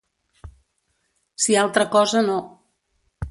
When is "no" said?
2.31-2.39